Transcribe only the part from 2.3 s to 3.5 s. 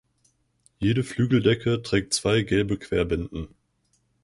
gelbe Querbinden.